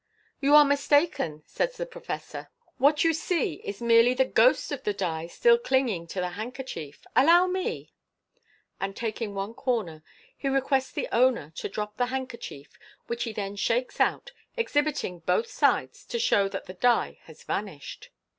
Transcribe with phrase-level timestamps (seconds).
[0.39, 4.93] "You are mistaken," says the professor;" what you see is merely the ghost of the
[4.95, 7.05] die still clinging to the handkerchief.
[7.15, 7.93] Allow me!"
[8.81, 10.01] and taking one corner
[10.35, 15.45] he requests the owner to drop the handkerchief, which he then shakes out, exhibiting both
[15.51, 18.09] sides to show that the die has vanished.